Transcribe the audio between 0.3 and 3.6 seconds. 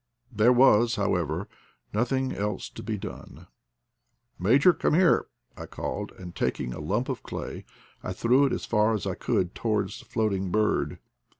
There was, however, noth ing else to be done.